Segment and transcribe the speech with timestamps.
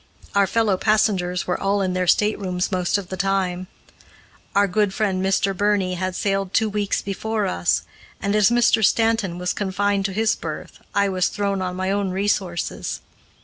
[0.33, 3.67] Our fellow passengers were all in their staterooms most of the time.
[4.55, 5.55] Our good friend Mr.
[5.55, 7.83] Birney had sailed two weeks before us,
[8.19, 8.83] and as Mr.
[8.83, 13.01] Stanton was confined to his berth, I was thrown on my own resources.